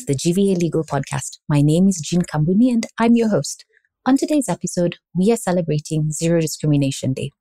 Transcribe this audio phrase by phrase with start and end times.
[0.00, 1.40] to the GVA Legal Podcast.
[1.46, 3.66] My name is Jean Kambuni and I'm your host.
[4.06, 7.32] On today's episode, we are celebrating Zero Discrimination Day.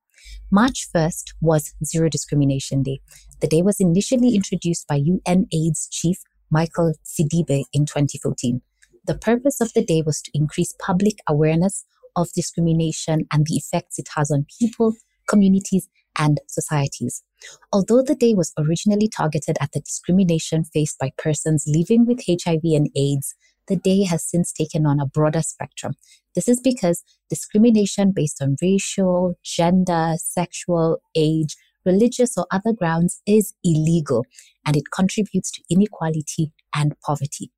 [0.51, 2.99] March 1st was Zero Discrimination Day.
[3.39, 6.17] The day was initially introduced by UN AIDS Chief
[6.49, 8.61] Michael Sidibe in 2014.
[9.05, 11.85] The purpose of the day was to increase public awareness
[12.17, 14.95] of discrimination and the effects it has on people,
[15.29, 15.87] communities,
[16.17, 17.23] and societies.
[17.71, 22.61] Although the day was originally targeted at the discrimination faced by persons living with HIV
[22.63, 23.35] and AIDS,
[23.67, 25.93] the day has since taken on a broader spectrum.
[26.35, 33.53] This is because discrimination based on racial, gender, sexual, age, religious, or other grounds is
[33.63, 34.25] illegal
[34.65, 37.51] and it contributes to inequality and poverty.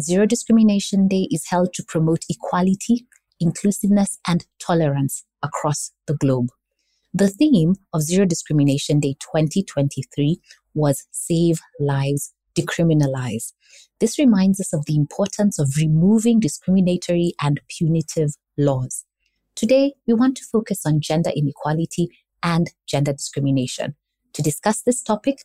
[0.00, 3.06] Zero Discrimination Day is held to promote equality,
[3.40, 6.48] inclusiveness, and tolerance across the globe.
[7.14, 10.40] The theme of Zero Discrimination Day 2023
[10.72, 13.52] was Save Lives, Decriminalize.
[14.00, 19.04] This reminds us of the importance of removing discriminatory and punitive laws.
[19.54, 22.08] Today, we want to focus on gender inequality
[22.42, 23.94] and gender discrimination.
[24.32, 25.36] To discuss this topic,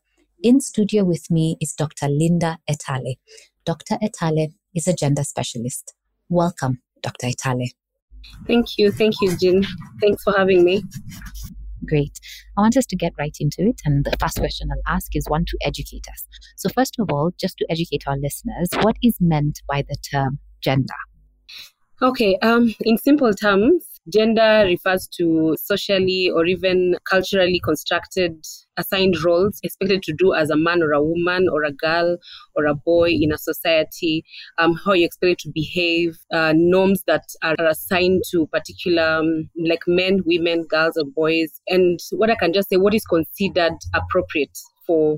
[0.41, 2.07] in studio with me is Dr.
[2.07, 3.17] Linda Etale.
[3.65, 3.97] Dr.
[4.01, 5.95] Etale is a gender specialist.
[6.29, 7.27] Welcome, Dr.
[7.27, 7.71] Etale.
[8.47, 8.89] Thank you.
[8.89, 9.65] Thank you, Jean.
[9.99, 10.83] Thanks for having me.
[11.87, 12.19] Great.
[12.57, 13.81] I want us to get right into it.
[13.85, 16.27] And the first question I'll ask is one to educate us.
[16.57, 20.39] So, first of all, just to educate our listeners, what is meant by the term
[20.61, 20.95] gender?
[22.01, 28.45] Okay, um, in simple terms, gender refers to socially or even culturally constructed
[28.77, 32.17] assigned roles expected to do as a man or a woman or a girl
[32.55, 34.23] or a boy in a society,
[34.57, 39.81] um, how you expect to behave, uh, norms that are assigned to particular, um, like
[39.87, 41.59] men, women, girls, or boys.
[41.67, 45.17] And what I can just say, what is considered appropriate for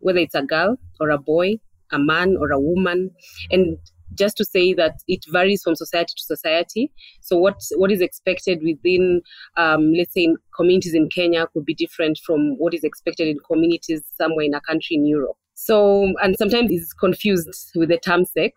[0.00, 1.58] whether it's a girl or a boy,
[1.92, 3.10] a man or a woman.
[3.50, 3.78] And
[4.14, 6.92] just to say that it varies from society to society.
[7.20, 9.22] So what what is expected within,
[9.56, 13.38] um, let's say, in communities in Kenya could be different from what is expected in
[13.46, 15.36] communities somewhere in a country in Europe.
[15.54, 18.52] So and sometimes it's confused with the term sex,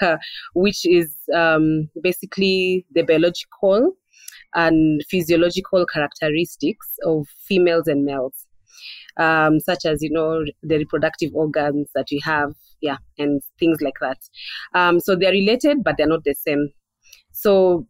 [0.54, 3.92] which is um, basically the biological
[4.54, 8.46] and physiological characteristics of females and males.
[9.16, 13.94] Um, such as you know the reproductive organs that we have yeah, and things like
[14.00, 14.18] that.
[14.74, 16.68] Um, so they're related, but they're not the same.
[17.32, 17.86] So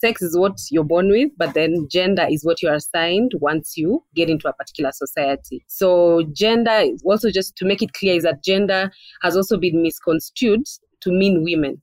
[0.00, 3.76] sex is what you're born with, but then gender is what you are assigned once
[3.76, 5.64] you get into a particular society.
[5.66, 9.82] So gender, is also just to make it clear, is that gender has also been
[9.82, 10.62] misconstrued
[11.00, 11.82] to mean women.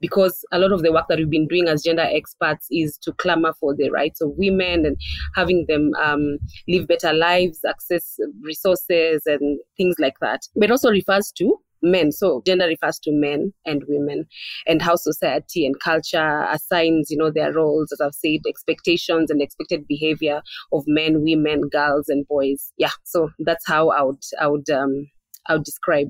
[0.00, 3.12] Because a lot of the work that we've been doing as gender experts is to
[3.14, 4.96] clamor for the rights of women and
[5.34, 6.38] having them um,
[6.68, 10.40] live better lives, access resources, and things like that.
[10.56, 12.12] But also refers to men.
[12.12, 14.26] So gender refers to men and women
[14.66, 19.40] and how society and culture assigns, you know, their roles, as I've said, expectations and
[19.42, 22.72] expected behavior of men, women, girls, and boys.
[22.78, 22.90] Yeah.
[23.04, 25.08] So that's how I would, I would, um,
[25.46, 26.08] I would describe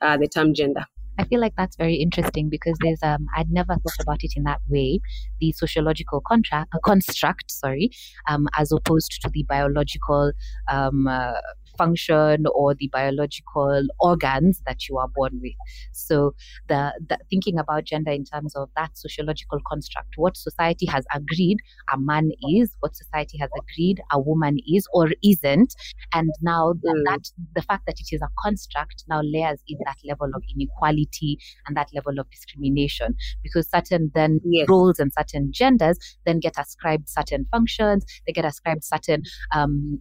[0.00, 0.84] uh, the term gender.
[1.18, 4.42] I feel like that's very interesting because there's um I'd never thought about it in
[4.44, 5.00] that way,
[5.40, 7.90] the sociological contract uh, construct, sorry,
[8.28, 10.32] um as opposed to the biological
[10.70, 11.34] um uh,
[11.76, 15.52] function or the biological organs that you are born with.
[15.92, 16.34] So
[16.68, 21.58] the, the thinking about gender in terms of that sociological construct, what society has agreed
[21.92, 25.74] a man is, what society has agreed a woman is or isn't,
[26.12, 27.02] and now mm.
[27.06, 31.38] that the fact that it is a construct now layers in that level of inequality
[31.66, 34.66] and that level of discrimination because certain then yes.
[34.68, 39.22] roles and certain genders then get ascribed certain functions, they get ascribed certain
[39.54, 40.00] um,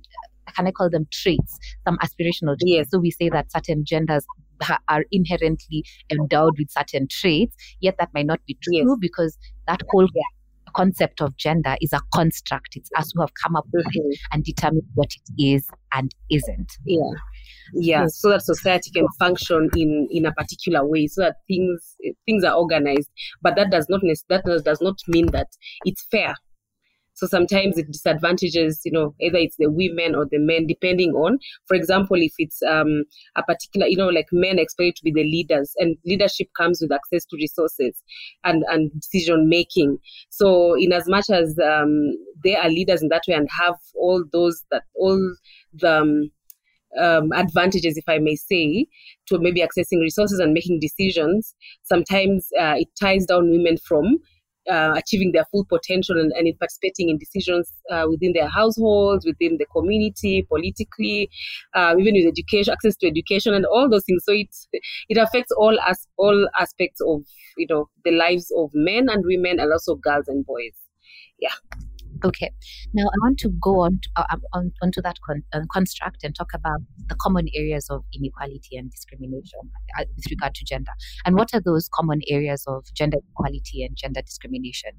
[0.55, 2.65] can I call them traits, some aspirational traits.
[2.65, 2.87] Yes.
[2.89, 4.25] So we say that certain genders
[4.87, 8.87] are inherently endowed with certain traits, yet that might not be true yes.
[8.99, 9.37] because
[9.67, 10.07] that whole
[10.75, 12.75] concept of gender is a construct.
[12.75, 14.11] It's us who have come up with mm-hmm.
[14.11, 16.71] it and determined what it is and isn't.
[16.85, 16.97] Yeah.
[17.73, 18.19] Yeah, yes.
[18.19, 21.95] so that society can function in in a particular way, so that things
[22.25, 23.09] things are organized.
[23.41, 25.47] But that does not that does not mean that
[25.85, 26.35] it's fair
[27.13, 31.37] so sometimes it disadvantages, you know, either it's the women or the men, depending on,
[31.67, 33.03] for example, if it's um,
[33.35, 36.91] a particular, you know, like men expect to be the leaders, and leadership comes with
[36.91, 38.01] access to resources
[38.43, 39.97] and, and decision making.
[40.29, 44.23] So in as much as um, they are leaders in that way and have all
[44.31, 45.35] those that all
[45.73, 46.31] the um,
[46.99, 48.85] um, advantages, if I may say,
[49.27, 54.19] to maybe accessing resources and making decisions, sometimes uh, it ties down women from
[54.69, 59.25] uh, achieving their full potential and, and in participating in decisions uh, within their households,
[59.25, 61.29] within the community, politically,
[61.73, 64.23] uh, even with education, access to education, and all those things.
[64.25, 64.49] So it
[65.09, 67.23] it affects all as all aspects of
[67.57, 70.73] you know the lives of men and women, and also girls and boys.
[71.39, 71.55] Yeah.
[72.25, 72.51] Okay.
[72.93, 76.23] Now I want to go on to, uh, um, on onto that con- uh, construct
[76.23, 79.59] and talk about the common areas of inequality and discrimination
[79.99, 80.91] uh, with regard to gender.
[81.25, 84.91] And what are those common areas of gender equality and gender discrimination?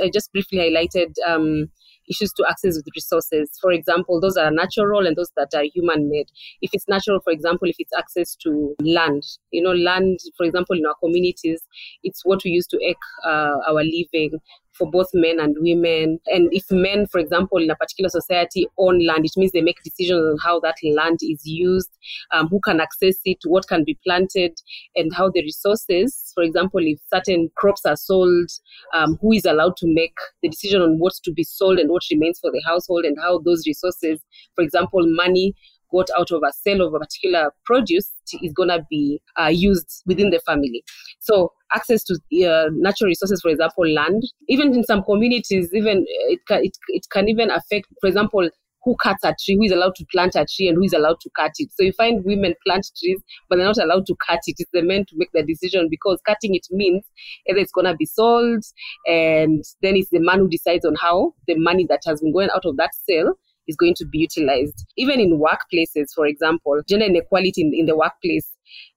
[0.00, 1.66] I just briefly highlighted um,
[2.08, 3.50] issues to access with resources.
[3.60, 6.28] For example, those are natural and those that are human made.
[6.62, 10.76] If it's natural, for example, if it's access to land, you know, land, for example,
[10.76, 11.60] in our communities,
[12.04, 12.96] it's what we use to make
[13.26, 14.38] uh, our living
[14.78, 16.20] for both men and women.
[16.26, 19.82] And if men, for example, in a particular society own land, it means they make
[19.82, 21.90] decisions on how that land is used,
[22.32, 24.56] um, who can access it, what can be planted,
[24.94, 28.48] and how the resources, for example, if certain crops are sold,
[28.94, 32.02] um, who is allowed to make the decision on what's to be sold and what
[32.10, 34.20] remains for the household, and how those resources,
[34.54, 35.54] for example, money,
[35.92, 38.10] got out of a sale of a particular produce
[38.42, 40.82] is going to be uh, used within the family.
[41.20, 46.32] So access to uh, natural resources, for example, land, even in some communities, even uh,
[46.32, 48.48] it can, it, it can even affect, for example,
[48.84, 51.20] who cuts a tree, who is allowed to plant a tree, and who is allowed
[51.20, 51.68] to cut it.
[51.74, 54.54] So you find women plant trees, but they're not allowed to cut it.
[54.58, 57.04] It's the men to make the decision because cutting it means
[57.48, 58.64] either it's to be sold,
[59.06, 62.50] and then it's the man who decides on how the money that has been going
[62.54, 63.34] out of that sale
[63.68, 64.86] is going to be utilized.
[64.96, 68.50] Even in workplaces, for example, gender inequality in, in the workplace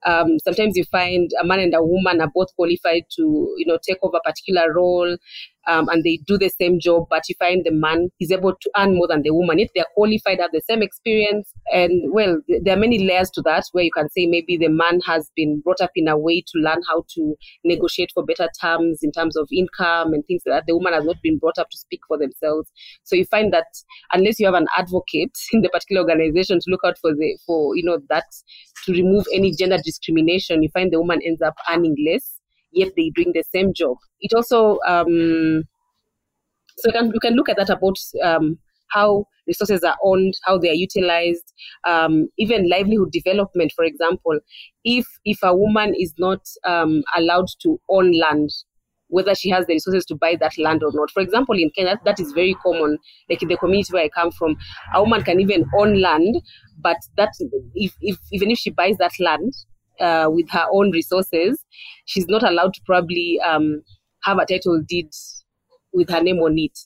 [0.05, 3.77] um, sometimes you find a man and a woman are both qualified to, you know,
[3.87, 5.17] take over a particular role,
[5.67, 8.71] um, and they do the same job, but you find the man is able to
[8.77, 9.59] earn more than the woman.
[9.59, 13.65] If they're qualified, have the same experience, and well, there are many layers to that
[13.71, 16.59] where you can say maybe the man has been brought up in a way to
[16.59, 20.67] learn how to negotiate for better terms in terms of income and things like that.
[20.67, 22.71] The woman has not been brought up to speak for themselves.
[23.03, 23.67] So you find that
[24.13, 27.75] unless you have an advocate in the particular organization to look out for the for
[27.75, 28.25] you know that
[28.85, 32.39] to remove any gender discrimination, you find the woman ends up earning less,
[32.71, 33.97] yet they're doing the same job.
[34.19, 35.63] It also, um,
[36.77, 38.57] so you can, you can look at that about um,
[38.91, 41.53] how resources are owned, how they are utilized,
[41.87, 44.39] um, even livelihood development, for example.
[44.83, 48.49] If, if a woman is not um, allowed to own land,
[49.11, 51.11] whether she has the resources to buy that land or not.
[51.11, 52.97] For example, in Kenya, that is very common.
[53.29, 54.55] Like in the community where I come from,
[54.95, 56.41] a woman can even own land,
[56.79, 57.33] but that
[57.75, 59.53] if, if even if she buys that land
[59.99, 61.63] uh, with her own resources,
[62.05, 63.81] she's not allowed to probably um,
[64.23, 65.09] have a title deed
[65.93, 66.77] with her name on it.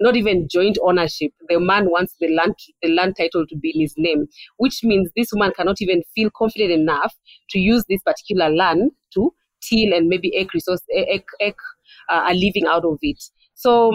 [0.00, 1.32] Not even joint ownership.
[1.48, 4.26] The man wants the land the land title to be in his name,
[4.56, 7.14] which means this woman cannot even feel confident enough
[7.50, 9.32] to use this particular land to
[9.62, 11.54] till and maybe egg resource egg, egg
[12.08, 13.22] uh, a living out of it.
[13.54, 13.92] So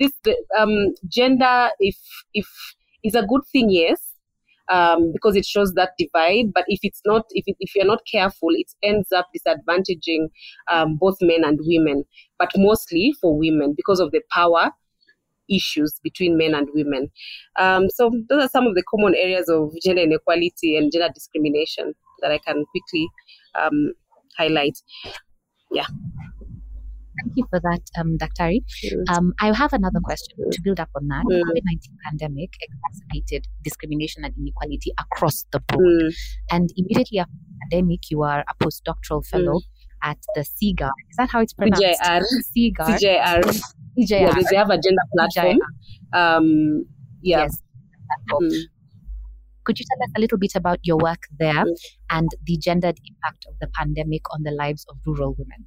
[0.00, 0.12] this
[0.58, 1.96] um, gender, if
[2.32, 2.46] if
[3.04, 4.00] is a good thing, yes,
[4.68, 6.52] um, because it shows that divide.
[6.54, 10.28] But if it's not, if, it, if you're not careful, it ends up disadvantaging
[10.70, 12.04] um, both men and women,
[12.38, 14.70] but mostly for women because of the power
[15.48, 17.10] issues between men and women.
[17.58, 21.94] Um, so those are some of the common areas of gender inequality and gender discrimination
[22.22, 23.08] that I can quickly
[23.54, 23.92] um,
[24.36, 24.78] highlight.
[25.70, 25.86] Yeah.
[27.24, 28.60] Thank you for that, um, Daktari.
[29.08, 31.24] Um, I have another question to build up on that.
[31.24, 35.84] COVID 19 pandemic exacerbated discrimination and inequality across the board.
[35.84, 36.14] Mm.
[36.50, 39.60] And immediately after the pandemic, you are a postdoctoral fellow
[40.02, 40.90] at the CIGAR.
[41.10, 41.82] Is that how it's pronounced?
[41.82, 42.22] CGIAR.
[42.54, 42.86] CIGAR.
[42.86, 43.42] CGIAR.
[43.98, 44.20] CGIAR.
[44.20, 45.58] Yeah, they have a gender platform.
[46.12, 46.84] Um,
[47.22, 47.42] yeah.
[47.42, 47.58] Yes.
[48.30, 48.50] Mm.
[49.64, 51.74] Could you tell us a little bit about your work there mm.
[52.10, 55.64] and the gendered impact of the pandemic on the lives of rural women?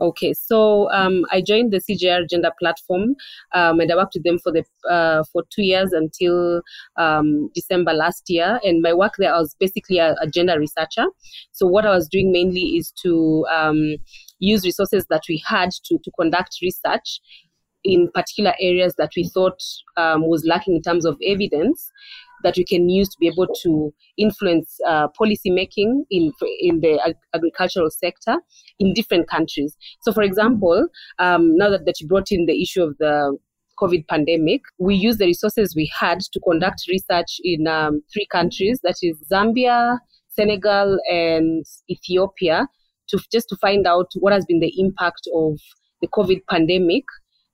[0.00, 3.14] Okay, so um, I joined the CGIAR Gender Platform,
[3.54, 6.62] um, and I worked with them for the uh, for two years until
[6.96, 8.60] um, December last year.
[8.62, 11.06] And my work there, I was basically a, a gender researcher.
[11.52, 13.96] So what I was doing mainly is to um,
[14.38, 17.20] use resources that we had to to conduct research
[17.84, 19.62] in particular areas that we thought
[19.96, 21.90] um, was lacking in terms of evidence
[22.46, 26.92] that we can use to be able to influence uh, policy making in in the
[27.04, 28.36] ag- agricultural sector
[28.78, 29.76] in different countries.
[30.02, 30.86] So, for example,
[31.18, 33.36] um, now that, that you brought in the issue of the
[33.80, 38.78] COVID pandemic, we used the resources we had to conduct research in um, three countries
[38.84, 39.98] that is, Zambia,
[40.28, 42.68] Senegal, and Ethiopia
[43.08, 45.58] to just to find out what has been the impact of
[46.00, 47.04] the COVID pandemic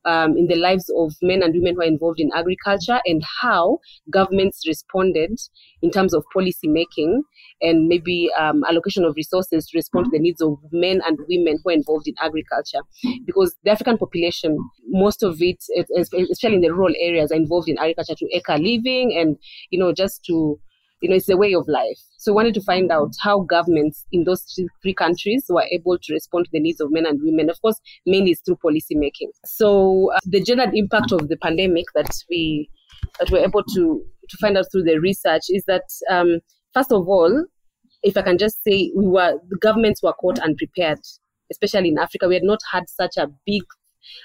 [0.05, 3.79] um, in the lives of men and women who are involved in agriculture and how
[4.11, 5.39] governments responded
[5.83, 7.23] in terms of policy making
[7.61, 11.59] and maybe um, allocation of resources to respond to the needs of men and women
[11.63, 12.81] who are involved in agriculture.
[13.25, 15.63] Because the African population, most of it,
[15.97, 19.37] especially in the rural areas, are involved in agriculture to eke a living and,
[19.71, 20.59] you know, just to
[21.03, 21.99] you know, it's a way of life.
[22.17, 24.47] So we wanted to find out how governments in those
[24.83, 27.51] three countries were able to respond to the needs of men and women.
[27.51, 29.33] Of course, mainly through policy making.
[29.45, 32.71] So uh, the general impact of the pandemic that we
[33.19, 36.39] that we're able to to find out through the research is that um,
[36.73, 37.45] first of all,
[38.05, 41.01] if I can just say, we were the governments were caught unprepared,
[41.51, 42.29] especially in Africa.
[42.29, 43.63] We had not had such a big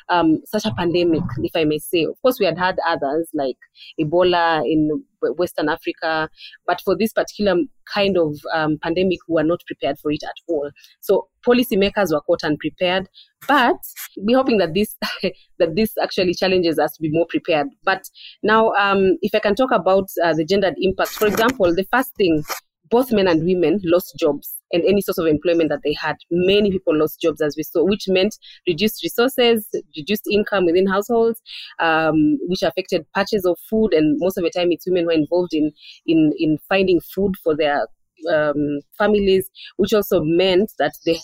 [0.10, 2.04] um, such a pandemic, if I may say.
[2.04, 3.58] Of course, we had had others like
[4.00, 5.04] Ebola in
[5.38, 6.30] Western Africa,
[6.66, 7.56] but for this particular
[7.94, 10.70] kind of um, pandemic, we were not prepared for it at all.
[11.00, 13.08] So policymakers were caught unprepared,
[13.48, 13.78] but
[14.18, 14.96] we're hoping that this
[15.60, 17.68] that this actually challenges us to be more prepared.
[17.84, 18.04] But
[18.44, 22.16] now, um, if I can talk about uh, the gendered impact, for example, the first
[22.16, 22.44] thing
[22.90, 26.16] both men and women lost jobs and any source of employment that they had.
[26.30, 31.42] Many people lost jobs, as we saw, which meant reduced resources, reduced income within households,
[31.80, 33.94] um, which affected purchase of food.
[33.94, 35.72] And most of the time, it's women who are involved in
[36.06, 37.88] in in finding food for their
[38.34, 41.18] um, families, which also meant that the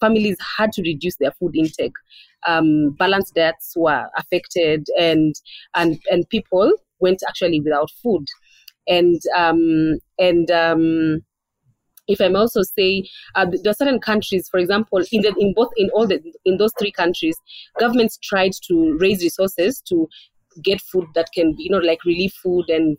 [0.00, 1.92] families had to reduce their food intake.
[2.46, 5.34] Um, balanced diets were affected, and
[5.74, 8.24] and and people went actually without food
[8.86, 11.24] and um, and um,
[12.12, 15.52] if I may also say, uh, there are certain countries, for example, in the, in
[15.54, 17.36] both in all the in those three countries,
[17.78, 20.08] governments tried to raise resources to
[20.62, 22.96] get food that can be, you know, like relief food and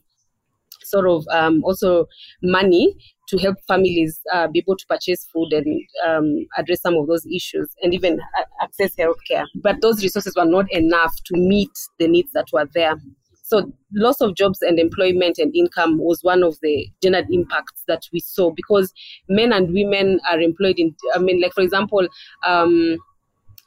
[0.84, 2.08] sort of um, also
[2.42, 2.94] money
[3.30, 7.26] to help families uh, be able to purchase food and um, address some of those
[7.28, 8.20] issues and even
[8.62, 9.46] access healthcare.
[9.62, 12.96] But those resources were not enough to meet the needs that were there.
[13.44, 18.04] So loss of jobs and employment and income was one of the general impacts that
[18.14, 18.94] we saw because
[19.28, 22.08] men and women are employed in, I mean, like for example,
[22.46, 22.98] um,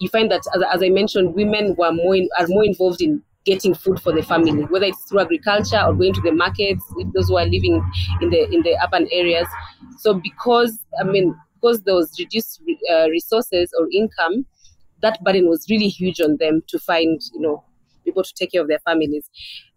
[0.00, 3.23] you find that as, as, I mentioned, women were more in, are more involved in
[3.45, 6.83] getting food for the family, whether it's through agriculture or going to the markets.
[7.14, 7.83] Those who are living
[8.21, 9.47] in the in the urban areas.
[9.99, 14.47] So because I mean because there was reduced uh, resources or income,
[15.02, 17.62] that burden was really huge on them to find you know
[18.09, 19.29] able to take care of their families.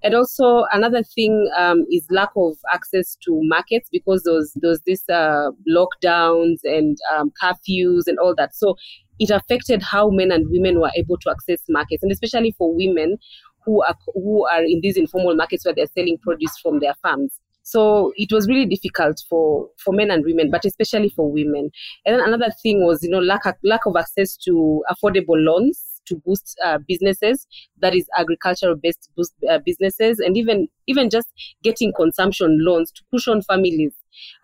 [0.04, 5.04] And also another thing um, is lack of access to markets because those those this
[5.10, 8.56] uh, lockdowns and um, curfews and all that.
[8.56, 8.76] So
[9.20, 13.18] it affected how men and women were able to access markets, and especially for women
[13.66, 17.32] who are who are in these informal markets where they're selling produce from their farms.
[17.64, 21.70] So it was really difficult for, for men and women, but especially for women.
[22.04, 25.89] And then another thing was, you know, lack of, lack of access to affordable loans
[26.10, 27.48] to boost uh, businesses.
[27.82, 29.10] That is agricultural based
[29.50, 31.28] uh, businesses and even even just
[31.64, 33.94] getting consumption loans to push on families.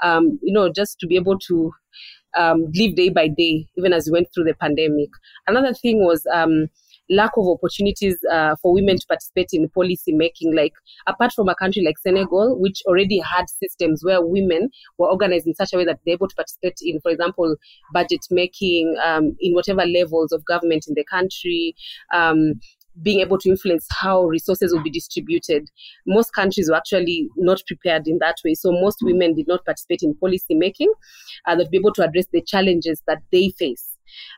[0.02, 1.72] Um, you know just to be able to
[2.38, 5.10] um, live day by day even as we went through the pandemic.
[5.48, 6.68] Another thing was um,
[7.10, 10.56] lack of opportunities uh, for women to participate in policy making.
[10.56, 10.74] Like
[11.08, 15.56] apart from a country like Senegal, which already had systems where women were organized in
[15.56, 17.56] such a way that they're able to participate in, for example,
[17.94, 21.76] budget making um, in whatever levels of government in the country.
[22.14, 22.60] Um,
[23.02, 25.70] being able to influence how resources will be distributed.
[26.08, 28.54] Most countries were actually not prepared in that way.
[28.54, 30.92] So most women did not participate in policy making
[31.46, 33.90] uh, that be able to address the challenges that they face.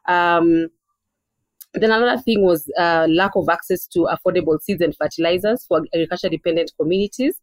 [0.07, 0.69] Um,
[1.73, 6.29] then another thing was uh, lack of access to affordable seeds and fertilizers for agriculture
[6.29, 7.35] dependent communities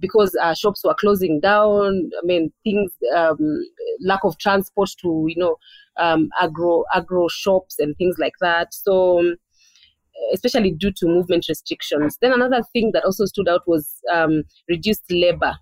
[0.00, 2.10] because uh, shops were closing down.
[2.22, 3.38] I mean, things, um,
[4.04, 5.56] lack of transport to, you know,
[5.96, 8.72] um, agro, agro shops and things like that.
[8.72, 9.36] So, um,
[10.34, 12.16] especially due to movement restrictions.
[12.20, 15.54] Then another thing that also stood out was um, reduced labor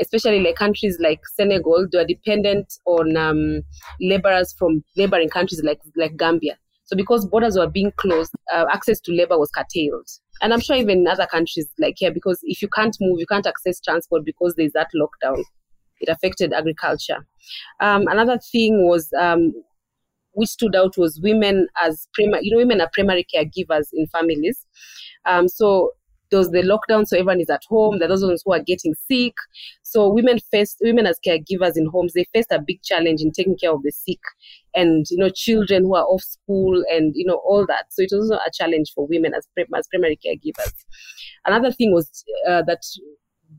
[0.00, 3.62] especially like countries like Senegal, they are dependent on um,
[4.00, 6.56] laborers from neighboring countries like like Gambia.
[6.88, 10.08] So because borders were being closed, uh, access to labor was curtailed.
[10.40, 13.26] And I'm sure even in other countries like here, because if you can't move, you
[13.26, 15.42] can't access transport because there's that lockdown.
[16.00, 17.26] It affected agriculture.
[17.80, 19.52] Um, another thing was um,
[20.32, 24.64] which stood out was women as primary, you know, women are primary caregivers in families.
[25.26, 25.90] Um, so
[26.30, 27.98] there was the lockdown, so everyone is at home.
[27.98, 29.34] There are those ones who are getting sick.
[29.82, 33.56] So women faced women as caregivers in homes, they faced a big challenge in taking
[33.56, 34.20] care of the sick
[34.74, 37.86] and you know children who are off school and you know all that.
[37.90, 40.72] So it was also a challenge for women as as primary caregivers.
[41.44, 42.82] Another thing was uh, that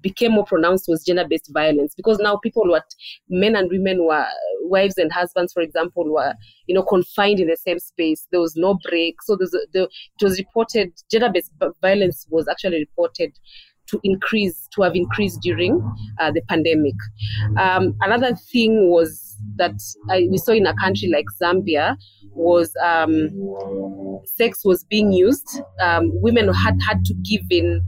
[0.02, 2.82] became more pronounced was gender-based violence because now people were
[3.30, 4.26] men and women were
[4.64, 6.34] wives and husbands for example were
[6.68, 8.28] you know confined in the same space.
[8.32, 9.22] There was no break.
[9.24, 11.52] So there's a, the, it was reported gender-based
[11.82, 13.32] violence was actually reported
[13.90, 15.82] to increase to have increased during
[16.20, 16.96] uh, the pandemic.
[17.58, 19.74] Um, another thing was that
[20.10, 21.98] I, we saw in a country like zambia
[22.34, 23.30] was um,
[24.26, 25.62] sex was being used.
[25.82, 27.82] Um, women had had to give in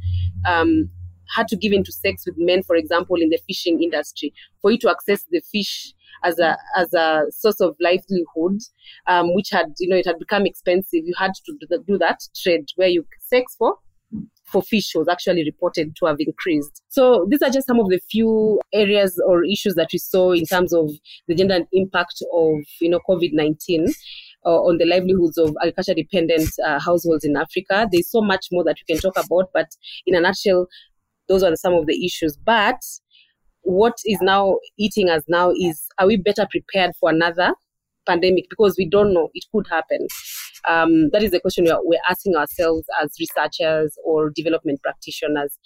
[0.46, 0.90] um,
[1.36, 4.72] had to give in to sex with men, for example, in the fishing industry, for
[4.72, 8.60] you to access the fish as a as a source of livelihood,
[9.08, 11.06] um, which had you know it had become expensive.
[11.06, 13.76] You had to do that trade where you sex for
[14.44, 16.84] for fish was actually reported to have increased.
[16.90, 20.46] So these are just some of the few areas or issues that we saw in
[20.46, 20.92] terms of
[21.28, 23.88] the gender impact of you know COVID nineteen.
[24.44, 27.88] Uh, on the livelihoods of agriculture dependent uh, households in Africa.
[27.92, 29.68] There's so much more that we can talk about, but
[30.08, 30.68] in a nutshell,
[31.32, 32.38] those are some of the issues.
[32.46, 32.82] But
[33.62, 37.54] what is now eating us now is are we better prepared for another
[38.06, 38.46] pandemic?
[38.50, 40.08] Because we don't know, it could happen.
[40.68, 45.58] Um, that is the question we are, we're asking ourselves as researchers or development practitioners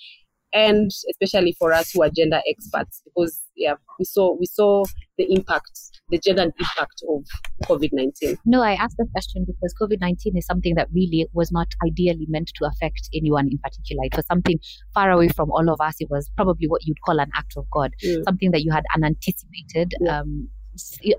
[0.56, 4.84] and especially for us who are gender experts because yeah we saw we saw
[5.18, 7.24] the impact the gender impact of
[7.66, 12.26] covid-19 no i asked the question because covid-19 is something that really was not ideally
[12.30, 14.58] meant to affect anyone in particular it was something
[14.94, 17.70] far away from all of us it was probably what you'd call an act of
[17.70, 18.24] god mm.
[18.24, 20.20] something that you had unanticipated yeah.
[20.20, 20.48] um,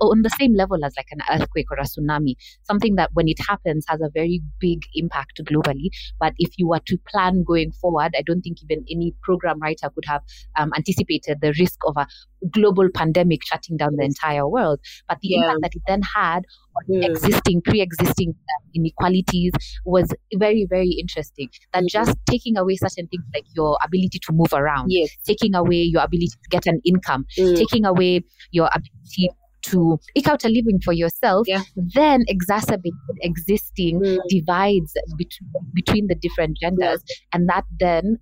[0.01, 3.39] on the same level as like an earthquake or a tsunami, something that when it
[3.47, 5.89] happens has a very big impact globally.
[6.21, 9.91] But if you were to plan going forward, I don't think even any program writer
[9.95, 10.23] could have
[10.59, 12.07] um, anticipated the risk of a
[12.51, 14.81] global pandemic shutting down the entire world.
[15.09, 15.43] But the yeah.
[15.43, 16.43] impact that it then had
[16.77, 17.09] on mm.
[17.09, 19.53] existing, pre-existing uh, inequalities
[19.85, 21.49] was very, very interesting.
[21.73, 21.89] That mm.
[21.89, 25.11] just taking away certain things like your ability to move around, yes.
[25.27, 27.57] taking away your ability to get an income, mm.
[27.57, 29.31] taking away your ability
[29.71, 31.63] to eke out a living for yourself, yeah.
[31.77, 34.19] then exacerbate existing mm.
[34.29, 37.03] divides between, between the different genders.
[37.09, 37.15] Yeah.
[37.33, 38.19] And that then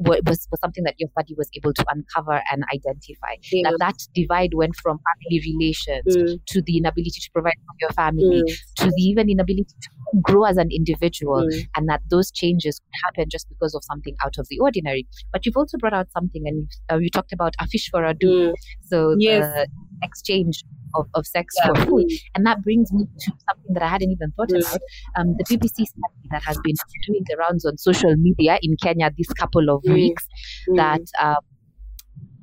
[0.00, 0.20] was,
[0.50, 3.34] was something that your study was able to uncover and identify.
[3.52, 3.70] Yeah.
[3.70, 6.38] That that divide went from family relations mm.
[6.46, 8.56] to the inability to provide for your family, mm.
[8.76, 9.88] to the even inability to
[10.22, 11.66] grow as an individual, mm.
[11.76, 15.06] and that those changes could happen just because of something out of the ordinary.
[15.32, 18.14] But you've also brought out something, and uh, you talked about a fish for a
[18.14, 18.50] do.
[18.50, 18.54] Mm.
[18.84, 19.44] So yes.
[19.44, 19.68] the
[20.02, 21.74] exchange of, of sex yeah.
[21.74, 22.06] for food.
[22.34, 24.60] And that brings me to something that I hadn't even thought mm.
[24.60, 24.80] about.
[25.16, 26.74] Um, the BBC study that has been
[27.06, 29.94] doing the rounds on social media in Kenya this couple of mm.
[29.94, 30.26] weeks
[30.68, 30.76] mm.
[30.76, 31.36] that um,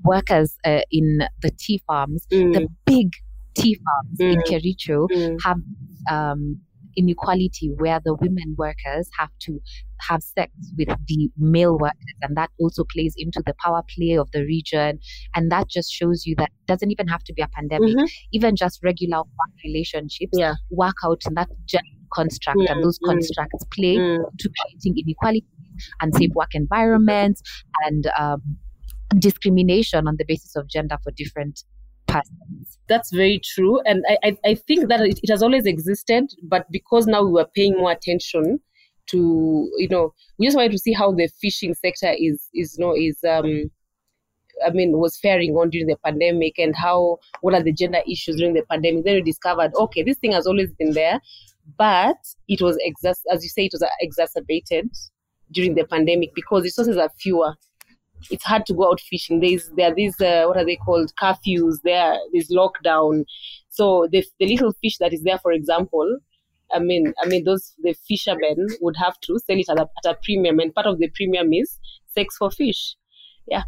[0.04, 2.68] workers uh, in the tea farms, the mm.
[2.86, 3.10] big
[3.56, 4.48] tea farms in Mm.
[4.48, 5.38] Kericho, Mm.
[5.44, 5.58] have
[6.12, 6.60] um,
[6.96, 9.60] inequality where the women workers have to
[10.10, 14.30] have sex with the male workers and that also plays into the power play of
[14.32, 15.00] the region
[15.36, 18.10] and that just shows you that it doesn't even have to be a pandemic Mhm.
[18.32, 20.56] even just regular work relationships Yeah.
[20.70, 24.24] work out in that gender construct Mm, and those mm, constructs play Mm.
[24.38, 25.46] to creating inequality
[26.02, 27.42] and safe work environments
[27.86, 28.42] and um,
[29.20, 31.64] discrimination on the basis of gender for different
[32.14, 32.78] persons.
[32.88, 33.82] That's very true.
[33.86, 37.74] And I, I, think that it, has always existed, but because now we were paying
[37.74, 38.60] more attention
[39.08, 42.86] to, you know, we just wanted to see how the fishing sector is, is you
[42.86, 43.72] know, is, um,
[44.66, 48.36] I mean, was faring on during the pandemic and how, what are the gender issues
[48.38, 49.06] during the pandemic.
[49.06, 51.20] Then we discovered, okay, this thing has always been there,
[51.78, 54.90] but it was, exac- as you say, it was exacerbated
[55.52, 57.56] during the pandemic because resources are fewer
[58.32, 59.40] it's hard to go out fishing.
[59.40, 61.78] There's there are these uh, what are they called curfews.
[61.84, 63.26] There there's lockdown.
[63.70, 66.20] So the the little fish that is there, for example,
[66.72, 70.12] I mean I mean those the fishermen would have to sell it at a, at
[70.12, 72.96] a premium, and part of the premium is sex for fish.
[73.48, 73.64] Yeah,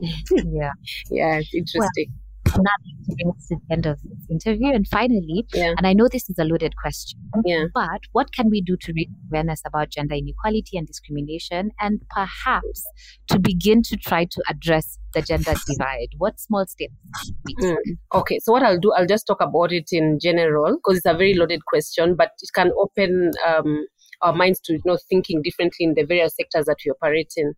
[0.00, 0.72] yeah.
[1.10, 2.12] yeah, it's interesting.
[2.58, 4.72] And that brings us to the end of this interview.
[4.74, 7.64] And finally, yeah, and I know this is a loaded question, yeah.
[7.74, 12.84] but what can we do to raise awareness about gender inequality and discrimination and perhaps
[13.28, 16.08] to begin to try to address the gender divide?
[16.18, 16.92] What small steps
[17.24, 17.70] should we take?
[17.70, 17.96] Mm.
[18.14, 21.14] Okay, so what I'll do, I'll just talk about it in general because it's a
[21.14, 23.86] very loaded question, but it can open um,
[24.22, 27.54] our minds to you know thinking differently in the various sectors that we operate in.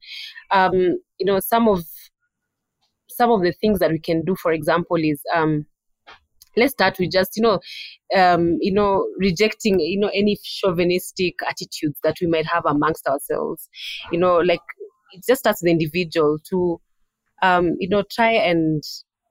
[0.51, 1.85] Um, you know, some of
[3.21, 5.67] some of the things that we can do, for example, is um,
[6.57, 7.61] let's start with just you know
[8.17, 13.69] um, you know rejecting you know any chauvinistic attitudes that we might have amongst ourselves.
[14.11, 14.63] You know, like
[15.13, 16.81] it just starts with the individual to
[17.43, 18.83] um, you know try and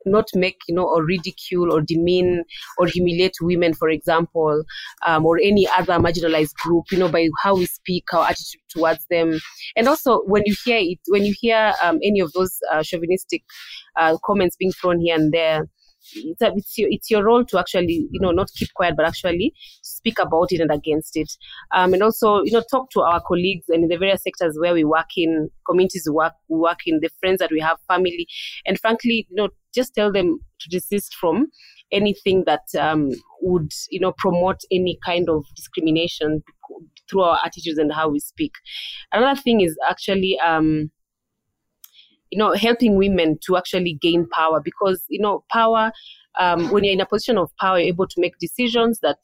[0.10, 2.44] not make you know or ridicule or demean
[2.78, 4.64] or humiliate women for example
[5.06, 9.06] um, or any other marginalized group you know by how we speak our attitude towards
[9.10, 9.40] them.
[9.76, 13.44] And also when you hear it when you hear um, any of those uh, chauvinistic
[13.96, 15.64] uh, comments being thrown here and there
[16.14, 19.06] it's, a, it's, your, it's your role to actually you know not keep quiet but
[19.06, 21.32] actually speak about it and against it.
[21.74, 24.74] Um, and also you know talk to our colleagues and in the various sectors where
[24.74, 28.28] we work in communities work work in the friends that we have family.
[28.66, 31.48] And frankly you know just tell them to desist from
[31.92, 33.10] anything that um,
[33.42, 36.44] would you know promote any kind of discrimination
[37.10, 38.54] through our attitudes and how we speak.
[39.12, 40.92] Another thing is actually um,
[42.32, 45.92] you know helping women to actually gain power because you know power
[46.40, 49.18] um, when you're in a position of power, you're able to make decisions that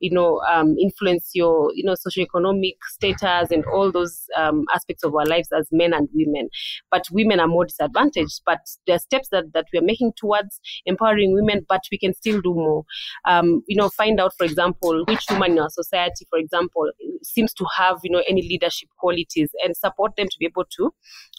[0.00, 5.14] you know um, influence your you know socioeconomic status and all those um, aspects of
[5.14, 6.48] our lives as men and women.
[6.90, 8.40] But women are more disadvantaged.
[8.46, 12.14] But there are steps that, that we are making towards empowering women, but we can
[12.14, 12.84] still do more.
[13.26, 16.90] Um, you know, find out, for example, which woman in our society, for example,
[17.22, 20.94] seems to have you know any leadership qualities, and support them to be able to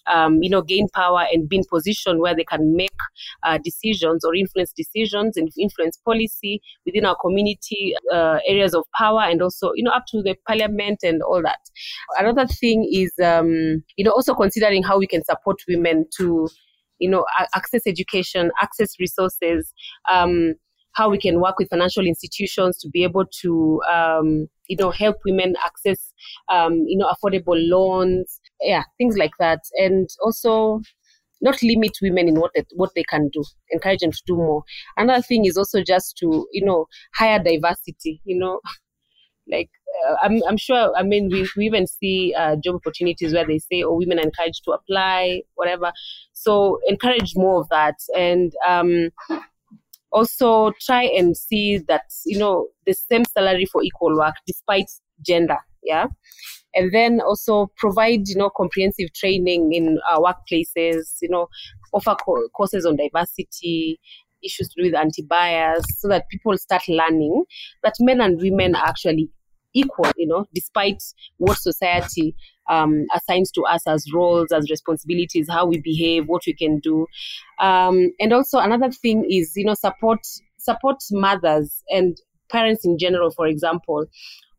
[0.07, 2.91] um, you know gain power and be in position where they can make
[3.43, 8.83] uh, decisions or influence decisions decisions and influence policy within our community uh, areas of
[8.97, 11.59] power and also you know up to the parliament and all that.
[12.17, 16.47] Another thing is um, you know also considering how we can support women to
[16.99, 19.73] you know access education access resources
[20.09, 20.53] um,
[20.93, 25.17] how we can work with financial institutions to be able to um, you know help
[25.25, 26.13] women access
[26.51, 29.59] um, you know affordable loans yeah things like that.
[29.75, 30.81] And also
[31.43, 34.63] not limit women in what they, what they can do, encourage them to do more.
[34.97, 38.21] Another thing is also just to you know hire diversity.
[38.25, 38.61] You know,
[39.51, 39.69] like
[40.07, 40.93] uh, I'm I'm sure.
[40.97, 44.23] I mean, we, we even see uh, job opportunities where they say, "Oh, women are
[44.23, 45.91] encouraged to apply, whatever."
[46.33, 49.09] So encourage more of that, and um,
[50.11, 54.89] also try and see that you know the same salary for equal work despite
[55.25, 55.57] gender.
[55.83, 56.07] Yeah,
[56.75, 61.47] and then also provide you know comprehensive training in our workplaces you know
[61.93, 63.99] offer co- courses on diversity
[64.43, 67.43] issues to do with anti-bias so that people start learning
[67.83, 69.29] that men and women are actually
[69.73, 71.01] equal you know despite
[71.37, 72.35] what society
[72.69, 77.05] um, assigns to us as roles as responsibilities how we behave what we can do.
[77.59, 80.19] Um, and also another thing is you know support
[80.57, 82.17] support mothers and
[82.49, 84.05] parents in general for example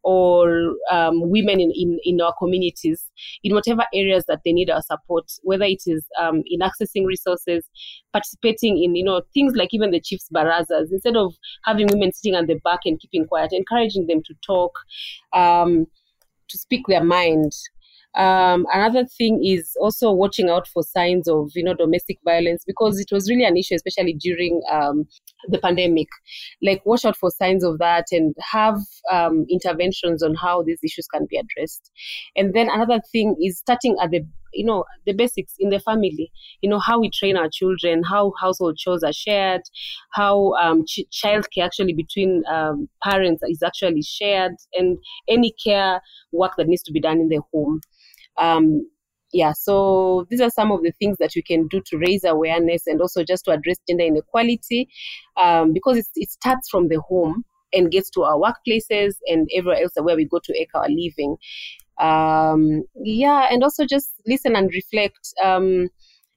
[0.05, 3.11] or um, women in, in, in our communities
[3.43, 7.69] in whatever areas that they need our support, whether it is um, in accessing resources,
[8.13, 12.35] participating in, you know, things like even the chief's barazas, instead of having women sitting
[12.35, 14.73] at the back and keeping quiet, encouraging them to talk,
[15.33, 15.87] um,
[16.49, 17.53] to speak their mind.
[18.15, 23.01] Um, another thing is also watching out for signs of you know domestic violence because
[23.01, 25.07] it was really an issue, especially during um,
[25.49, 26.09] the pandemic.
[26.63, 28.79] Like watch out for signs of that and have
[29.11, 31.91] um, interventions on how these issues can be addressed.
[32.37, 36.31] And then another thing is starting at the you know the basics in the family
[36.61, 39.63] you know how we train our children how household chores are shared
[40.13, 44.97] how um, ch- child care actually between um, parents is actually shared and
[45.29, 46.01] any care
[46.33, 47.81] work that needs to be done in the home
[48.39, 48.87] um,
[49.35, 52.87] yeah, so these are some of the things that we can do to raise awareness
[52.87, 54.89] and also just to address gender inequality
[55.37, 59.91] um, because it, starts from the home and gets to our workplaces and everywhere else
[59.97, 61.37] where we go to make our living.
[61.99, 65.35] Um, yeah, and also just listen and reflect.
[65.43, 65.89] Um,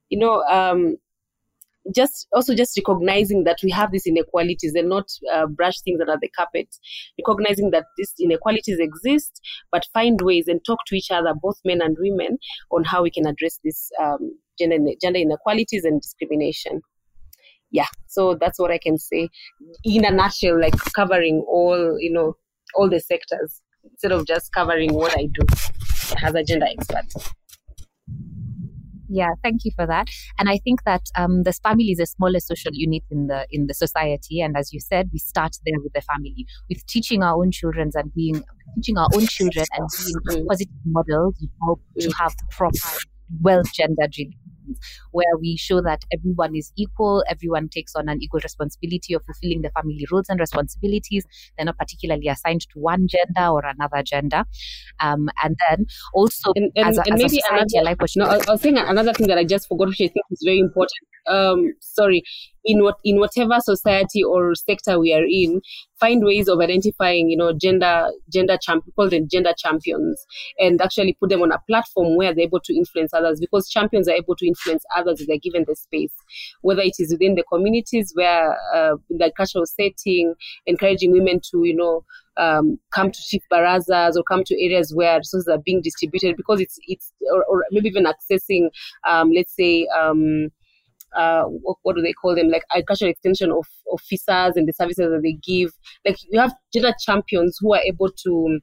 [0.10, 0.98] you know, um,
[1.96, 6.18] just also just recognizing that we have these inequalities and not uh, brush things under
[6.22, 6.68] the carpet.
[7.20, 11.82] Recognizing that these inequalities exist but find ways and talk to each other both men
[11.82, 12.38] and women
[12.72, 16.82] on how we can address these um, gender, gender inequalities and discrimination.
[17.72, 19.30] Yeah so that's what i can say
[19.84, 22.36] in a nutshell like covering all you know
[22.76, 25.46] all the sectors instead of just covering what i do
[26.24, 27.06] as a gender expert
[29.10, 30.08] yeah, thank you for that.
[30.38, 33.68] And I think that um, the family is the smallest social unit in the in
[33.68, 34.42] the society.
[34.42, 37.92] And as you said, we start there with the family, with teaching our own children
[37.94, 38.44] and being
[38.76, 39.88] teaching our own children and
[40.28, 41.36] being positive models.
[42.00, 42.78] To have proper,
[43.42, 44.16] well gendered
[45.12, 49.62] where we show that everyone is equal, everyone takes on an equal responsibility of fulfilling
[49.62, 51.26] the family roles and responsibilities.
[51.58, 54.44] They're not particularly assigned to one gender or another gender.
[55.00, 58.26] Um, and then also, and, and, as a, and as maybe society, another, like no,
[58.26, 60.92] I was saying another thing that I just forgot, which I think is very important.
[61.28, 62.24] Um, sorry,
[62.68, 65.62] in what in whatever society or sector we are in,
[66.00, 70.26] find ways of identifying, you know, gender gender champ call them gender champions,
[70.60, 74.08] and actually put them on a platform where they're able to influence others because champions
[74.08, 76.14] are able to influence others if they're given the space,
[76.62, 81.64] whether it is within the communities where uh, in the cultural setting, encouraging women to,
[81.64, 82.04] you know,
[82.38, 86.62] um, come to chief barazas or come to areas where resources are being distributed because
[86.62, 88.70] it's it's or, or maybe even accessing
[89.08, 90.50] um, let's say um,
[91.16, 92.50] uh, what, do they call them?
[92.50, 95.72] Like agricultural extension of officers and the services that they give.
[96.06, 98.60] Like you have gender champions who are able to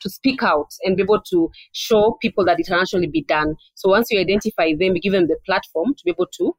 [0.00, 3.54] to speak out and be able to show people that it can actually be done.
[3.74, 6.56] So once you identify them you give them the platform to be able to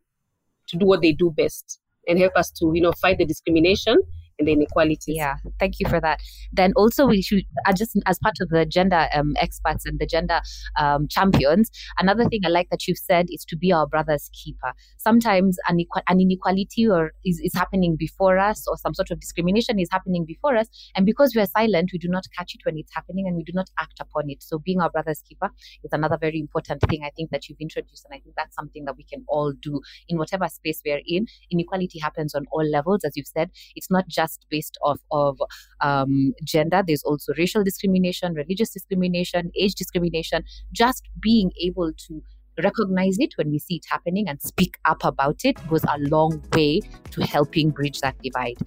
[0.70, 3.98] to do what they do best and help us to you know fight the discrimination
[4.40, 5.16] and inequalities.
[5.16, 6.20] Yeah, thank you for that.
[6.52, 7.44] Then also we should
[7.76, 10.42] just as part of the gender um, experts and the gender
[10.80, 11.70] um, champions.
[12.00, 14.74] Another thing I like that you've said is to be our brother's keeper.
[14.98, 19.80] Sometimes an, an inequality or is, is happening before us, or some sort of discrimination
[19.80, 22.78] is happening before us, and because we are silent, we do not catch it when
[22.78, 24.44] it's happening, and we do not act upon it.
[24.44, 25.50] So being our brother's keeper
[25.84, 28.86] is another very important thing I think that you've introduced, and I think that's something
[28.86, 31.28] that we can all do in whatever space we are in.
[31.52, 33.52] Inequality happens on all levels, as you've said.
[33.76, 35.38] It's not just just based off of
[35.82, 36.84] um, gender.
[36.86, 40.44] There's also racial discrimination, religious discrimination, age discrimination.
[40.72, 42.22] Just being able to
[42.64, 46.42] recognize it when we see it happening and speak up about it goes a long
[46.54, 46.80] way
[47.12, 48.58] to helping bridge that divide.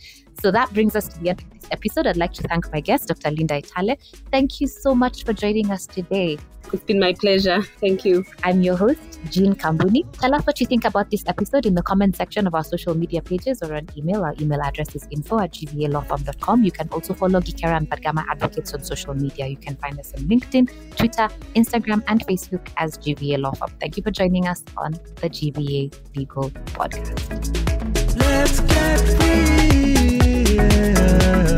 [0.40, 2.06] So that brings us to the end of this episode.
[2.06, 3.30] I'd like to thank my guest, Dr.
[3.30, 3.96] Linda Etale.
[4.30, 6.38] Thank you so much for joining us today.
[6.72, 7.62] It's been my pleasure.
[7.80, 8.24] Thank you.
[8.44, 10.04] I'm your host, Jean Kambuni.
[10.12, 12.94] Tell us what you think about this episode in the comment section of our social
[12.94, 14.22] media pages or on email.
[14.22, 16.64] Our email address is info at gvalawfirm.com.
[16.64, 19.46] You can also follow Gikera and Vadgama Advocates on social media.
[19.46, 23.70] You can find us on LinkedIn, Twitter, Instagram, and Facebook as GVA Law Firm.
[23.80, 27.58] Thank you for joining us on the GVA Legal Podcast.
[28.18, 30.17] Let's get free
[30.58, 31.57] yeah.